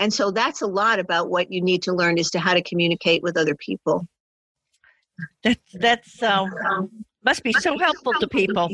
[0.00, 2.62] And so that's a lot about what you need to learn as to how to
[2.62, 4.08] communicate with other people.
[5.44, 8.70] That's that's um, must be so helpful to people.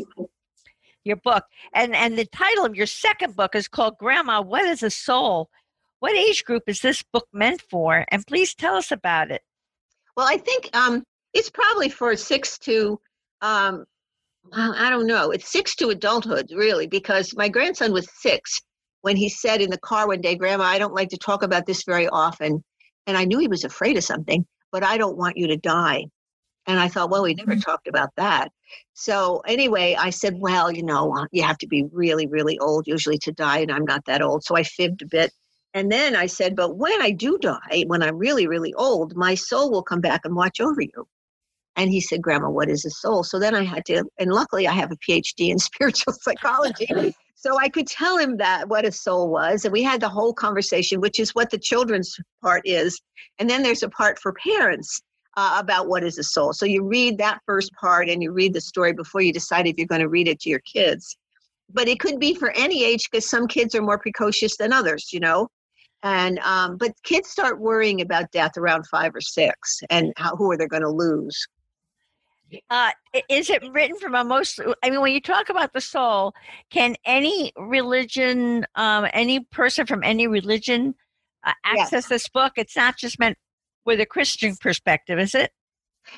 [1.02, 4.40] Your book and and the title of your second book is called Grandma.
[4.40, 5.50] What is a soul?
[5.98, 8.04] What age group is this book meant for?
[8.08, 9.42] And please tell us about it.
[10.16, 13.00] Well, I think um, it's probably for six to,
[13.40, 13.84] um,
[14.52, 18.60] well, I don't know, it's six to adulthood, really, because my grandson was six
[19.06, 21.64] when he said in the car one day, Grandma, I don't like to talk about
[21.64, 22.64] this very often.
[23.06, 26.06] And I knew he was afraid of something, but I don't want you to die.
[26.66, 28.50] And I thought, well, we never talked about that.
[28.94, 32.88] So anyway, I said, well, you know, uh, you have to be really, really old
[32.88, 34.42] usually to die, and I'm not that old.
[34.42, 35.30] So I fibbed a bit.
[35.72, 39.36] And then I said, but when I do die, when I'm really, really old, my
[39.36, 41.06] soul will come back and watch over you.
[41.76, 43.22] And he said, Grandma, what is a soul?
[43.22, 47.14] So then I had to, and luckily I have a PhD in spiritual psychology.
[47.38, 49.64] So I could tell him that what a soul was.
[49.64, 52.98] And we had the whole conversation, which is what the children's part is.
[53.38, 55.02] And then there's a part for parents
[55.36, 56.54] uh, about what is a soul.
[56.54, 59.76] So you read that first part and you read the story before you decide if
[59.76, 61.14] you're going to read it to your kids.
[61.70, 65.12] But it could be for any age because some kids are more precocious than others,
[65.12, 65.48] you know.
[66.02, 70.50] And um, but kids start worrying about death around five or six, and how who
[70.50, 71.46] are they going to lose?
[72.70, 72.90] Uh,
[73.28, 74.60] is it written from a most?
[74.82, 76.32] I mean, when you talk about the soul,
[76.70, 80.94] can any religion, um, any person from any religion,
[81.44, 81.86] uh, Yes.
[81.92, 82.52] access this book?
[82.56, 83.36] It's not just meant
[83.84, 85.50] with a Christian perspective, is it?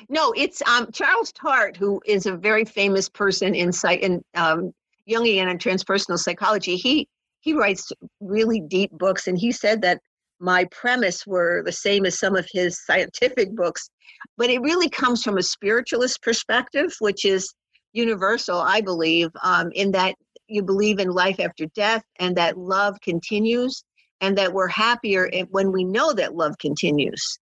[0.07, 4.71] No, it's um, Charles Tart, who is a very famous person in in um,
[5.09, 6.75] Jungian and transpersonal psychology.
[6.75, 7.07] He
[7.39, 10.01] he writes really deep books, and he said that
[10.39, 13.89] my premise were the same as some of his scientific books,
[14.37, 17.53] but it really comes from a spiritualist perspective, which is
[17.93, 20.15] universal, I believe, um, in that
[20.47, 23.83] you believe in life after death and that love continues,
[24.21, 27.39] and that we're happier when we know that love continues.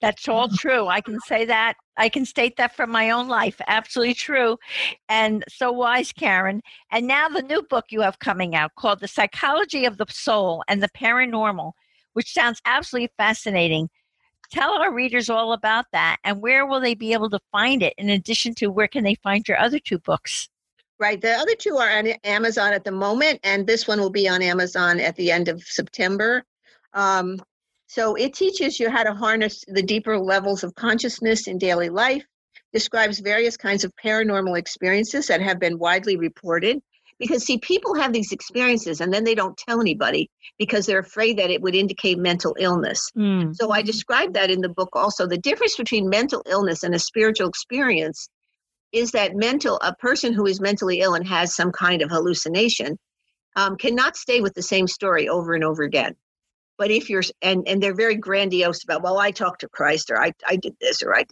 [0.00, 0.88] That's all true.
[0.88, 1.74] I can say that.
[1.96, 3.60] I can state that from my own life.
[3.66, 4.58] Absolutely true.
[5.08, 6.60] And so wise, Karen.
[6.90, 10.64] And now the new book you have coming out called The Psychology of the Soul
[10.68, 11.72] and the Paranormal,
[12.12, 13.88] which sounds absolutely fascinating.
[14.50, 17.94] Tell our readers all about that and where will they be able to find it
[17.96, 20.48] in addition to where can they find your other two books?
[20.98, 21.20] Right.
[21.20, 24.40] The other two are on Amazon at the moment, and this one will be on
[24.40, 26.44] Amazon at the end of September.
[26.92, 27.42] Um,
[27.88, 32.24] so it teaches you how to harness the deeper levels of consciousness in daily life,
[32.72, 36.80] describes various kinds of paranormal experiences that have been widely reported.
[37.22, 41.38] Because, see, people have these experiences and then they don't tell anybody because they're afraid
[41.38, 43.00] that it would indicate mental illness.
[43.54, 45.28] So I describe that in the book also.
[45.28, 48.28] The difference between mental illness and a spiritual experience
[48.90, 52.98] is that mental a person who is mentally ill and has some kind of hallucination
[53.54, 56.16] um, cannot stay with the same story over and over again.
[56.76, 60.20] But if you're and and they're very grandiose about, well, I talked to Christ or
[60.20, 61.24] I I did this or I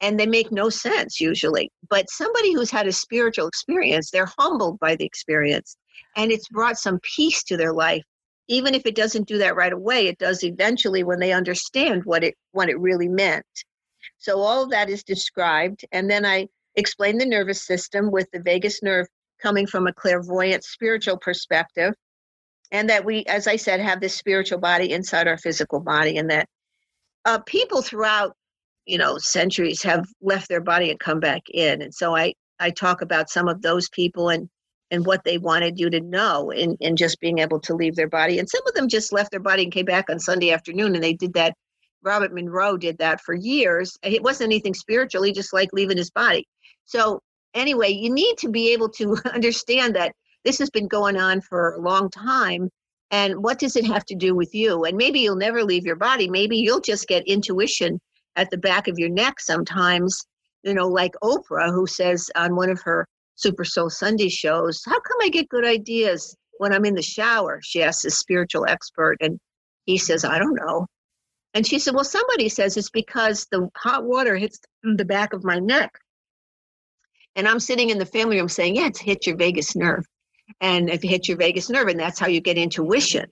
[0.00, 1.70] and they make no sense usually.
[1.88, 5.76] But somebody who's had a spiritual experience, they're humbled by the experience,
[6.16, 8.02] and it's brought some peace to their life.
[8.48, 12.22] Even if it doesn't do that right away, it does eventually when they understand what
[12.24, 13.46] it what it really meant.
[14.18, 18.40] So all of that is described, and then I explain the nervous system with the
[18.40, 19.06] vagus nerve
[19.40, 21.94] coming from a clairvoyant spiritual perspective
[22.72, 26.30] and that we as i said have this spiritual body inside our physical body and
[26.30, 26.48] that
[27.24, 28.36] uh, people throughout
[28.86, 32.70] you know centuries have left their body and come back in and so i i
[32.70, 34.48] talk about some of those people and
[34.90, 38.08] and what they wanted you to know in in just being able to leave their
[38.08, 40.94] body and some of them just left their body and came back on sunday afternoon
[40.94, 41.54] and they did that
[42.02, 46.10] robert monroe did that for years it wasn't anything spiritual he just like leaving his
[46.10, 46.46] body
[46.84, 47.20] so
[47.54, 50.12] anyway, you need to be able to understand that
[50.44, 52.68] this has been going on for a long time.
[53.10, 54.84] And what does it have to do with you?
[54.84, 56.28] And maybe you'll never leave your body.
[56.28, 58.00] Maybe you'll just get intuition
[58.36, 60.24] at the back of your neck sometimes,
[60.62, 63.06] you know, like Oprah, who says on one of her
[63.36, 67.60] Super Soul Sunday shows, How come I get good ideas when I'm in the shower?
[67.62, 69.38] She asks a spiritual expert, and
[69.86, 70.86] he says, I don't know.
[71.54, 75.44] And she said, Well, somebody says it's because the hot water hits the back of
[75.44, 75.98] my neck.
[77.36, 80.04] And I'm sitting in the family room saying, Yeah, it's hit your vagus nerve.
[80.60, 83.26] And if it hits your vagus nerve, and that's how you get intuition.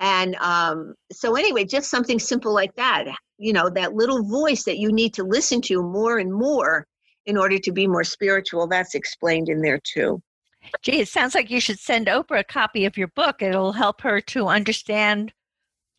[0.00, 3.06] And um, so, anyway, just something simple like that,
[3.40, 6.86] you know, that little voice that you need to listen to more and more
[7.24, 10.22] in order to be more spiritual, that's explained in there too.
[10.82, 13.40] Gee, it sounds like you should send Oprah a copy of your book.
[13.40, 15.32] It'll help her to understand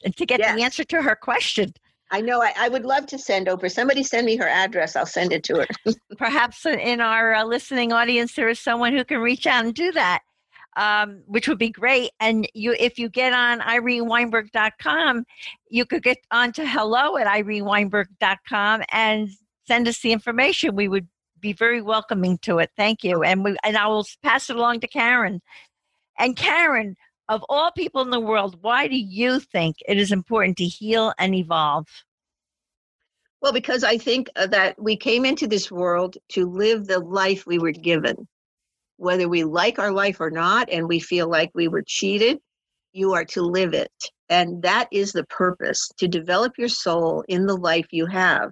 [0.03, 0.55] and to get yes.
[0.55, 1.73] the answer to her question.
[2.11, 2.43] I know.
[2.43, 3.71] I, I, would love to send Oprah.
[3.71, 4.95] Somebody send me her address.
[4.95, 5.93] I'll send it to her.
[6.17, 9.91] Perhaps in our uh, listening audience, there is someone who can reach out and do
[9.93, 10.21] that,
[10.77, 12.11] um, which would be great.
[12.19, 15.25] And you, if you get on ireneweinberg.com,
[15.69, 19.29] you could get on to hello at ireneweinberg.com and
[19.67, 20.75] send us the information.
[20.75, 21.07] We would
[21.39, 22.71] be very welcoming to it.
[22.77, 23.23] Thank you.
[23.23, 25.41] And we, and I will pass it along to Karen.
[26.17, 26.95] And Karen,
[27.29, 31.13] of all people in the world, why do you think it is important to heal
[31.17, 31.87] and evolve?
[33.41, 37.47] Well, because I think uh, that we came into this world to live the life
[37.47, 38.27] we were given.
[39.01, 42.37] Whether we like our life or not, and we feel like we were cheated,
[42.93, 43.91] you are to live it.
[44.29, 48.51] And that is the purpose to develop your soul in the life you have.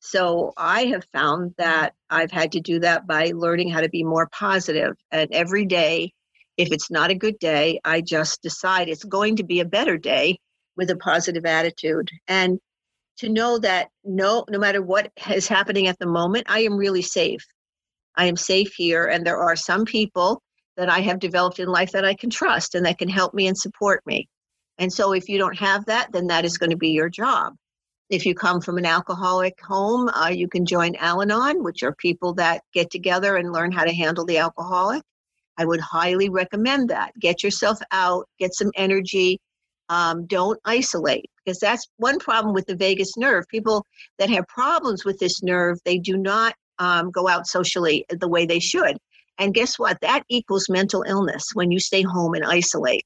[0.00, 4.04] So I have found that I've had to do that by learning how to be
[4.04, 4.96] more positive.
[5.10, 6.12] And every day,
[6.56, 9.98] if it's not a good day, I just decide it's going to be a better
[9.98, 10.38] day
[10.78, 12.10] with a positive attitude.
[12.26, 12.58] And
[13.18, 17.02] to know that no no matter what is happening at the moment, I am really
[17.02, 17.44] safe.
[18.18, 20.42] I am safe here and there are some people
[20.76, 23.46] that I have developed in life that I can trust and that can help me
[23.46, 24.28] and support me.
[24.76, 27.54] And so if you don't have that, then that is going to be your job.
[28.10, 31.94] If you come from an alcoholic home, uh, you can join Al Anon, which are
[31.94, 35.02] people that get together and learn how to handle the alcoholic.
[35.56, 37.12] I would highly recommend that.
[37.20, 39.40] Get yourself out, get some energy.
[39.90, 43.46] Um, don't isolate because that's one problem with the vagus nerve.
[43.48, 43.84] People
[44.18, 48.46] that have problems with this nerve, they do not um, go out socially the way
[48.46, 48.96] they should.
[49.38, 50.00] And guess what?
[50.00, 53.04] That equals mental illness when you stay home and isolate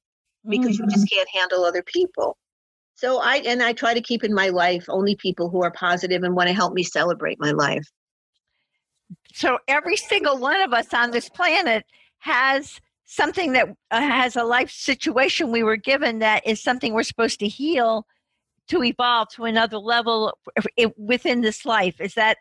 [0.48, 0.84] because mm-hmm.
[0.84, 1.16] you just mm-hmm.
[1.16, 2.36] can't handle other people.
[2.94, 6.22] So I and I try to keep in my life only people who are positive
[6.22, 7.86] and want to help me celebrate my life.
[9.34, 11.84] So every single one of us on this planet
[12.18, 17.02] has something that uh, has a life situation we were given that is something we're
[17.02, 18.06] supposed to heal
[18.68, 20.38] to evolve to another level
[20.96, 22.00] within this life.
[22.00, 22.38] Is that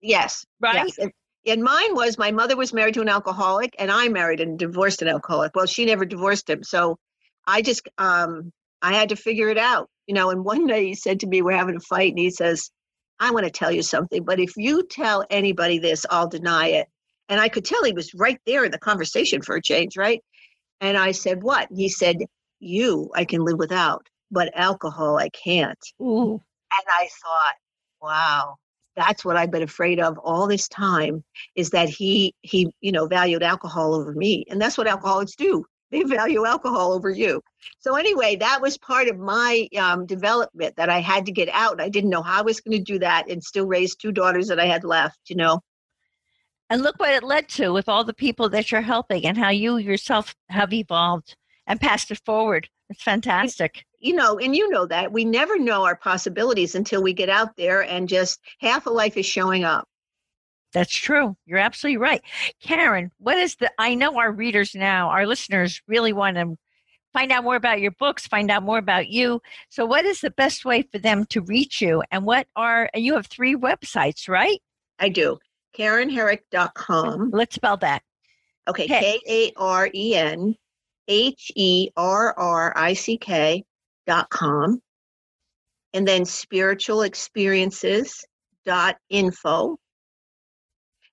[0.00, 0.86] yes, right?
[0.86, 0.98] Yes.
[0.98, 1.12] And,
[1.46, 5.02] and mine was my mother was married to an alcoholic, and I married and divorced
[5.02, 5.54] an alcoholic.
[5.54, 6.98] Well, she never divorced him, so
[7.46, 10.30] I just um I had to figure it out, you know.
[10.30, 12.70] And one day he said to me, "We're having a fight," and he says,
[13.20, 16.88] "I want to tell you something, but if you tell anybody this, I'll deny it."
[17.30, 20.22] And I could tell he was right there in the conversation for a change, right?
[20.80, 22.18] And I said, "What?" And he said,
[22.60, 26.32] "You, I can live without, but alcohol, I can't." Ooh.
[26.32, 27.54] And I thought,
[28.02, 28.56] "Wow."
[28.98, 31.24] That's what I've been afraid of all this time
[31.54, 35.64] is that he he you know valued alcohol over me and that's what alcoholics do
[35.90, 37.40] they value alcohol over you.
[37.80, 41.80] So anyway, that was part of my um, development that I had to get out.
[41.80, 44.48] I didn't know how I was going to do that and still raise two daughters
[44.48, 45.18] that I had left.
[45.28, 45.60] You know.
[46.70, 49.48] And look what it led to with all the people that you're helping and how
[49.48, 51.34] you yourself have evolved
[51.66, 52.68] and passed it forward.
[52.90, 53.84] It's fantastic.
[54.00, 57.56] You know, and you know that we never know our possibilities until we get out
[57.56, 59.88] there and just half a life is showing up.
[60.72, 61.36] That's true.
[61.46, 62.22] You're absolutely right.
[62.62, 66.56] Karen, what is the I know our readers now, our listeners really want to
[67.12, 69.40] find out more about your books, find out more about you.
[69.70, 72.02] So what is the best way for them to reach you?
[72.10, 74.60] And what are and you have three websites, right?
[74.98, 75.38] I do.
[75.76, 77.30] KarenHerrick.com.
[77.30, 78.02] Let's spell that.
[78.68, 80.54] Okay, K A R E N
[81.08, 83.64] H E R R I C K
[84.08, 84.82] dot com.
[85.94, 88.24] And then spiritual experiences
[88.64, 89.78] dot info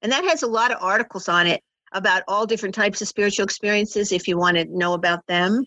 [0.06, 3.44] and that has a lot of articles on it about all different types of spiritual
[3.44, 5.66] experiences if you want to know about them.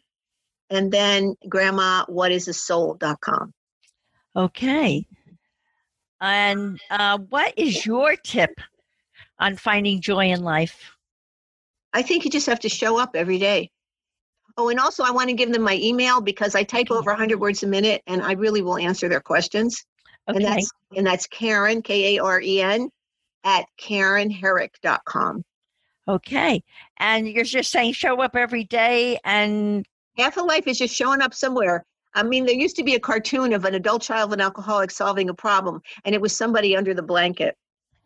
[0.70, 3.53] And then grandma, what is a soul.com.
[4.37, 5.05] Okay.
[6.20, 8.61] And uh, what is your tip
[9.41, 10.93] on finding joy in life?
[11.93, 13.72] I think you just have to show up every day.
[14.59, 17.41] Oh, and also I want to give them my email because I type over 100
[17.41, 19.87] words a minute and I really will answer their questions.
[20.29, 20.37] Okay.
[20.37, 22.91] And that's and that's Karen K A R E N
[23.45, 25.45] at KarenHerrick.com.
[26.09, 26.63] Okay.
[26.99, 29.87] And you're just saying show up every day and
[30.17, 31.85] half a life is just showing up somewhere.
[32.15, 34.91] I mean, there used to be a cartoon of an adult child of an alcoholic
[34.91, 37.57] solving a problem, and it was somebody under the blanket.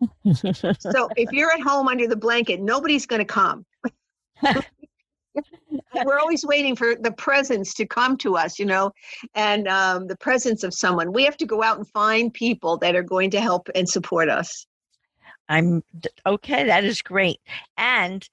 [0.34, 3.64] so if you're at home under the blanket, nobody's going to come.
[6.04, 8.92] We're always waiting for the presence to come to us, you know,
[9.34, 11.12] and um, the presence of someone.
[11.12, 14.28] We have to go out and find people that are going to help and support
[14.28, 14.66] us.
[15.48, 15.82] I'm
[16.26, 16.64] okay.
[16.64, 17.40] That is great.
[17.76, 18.26] And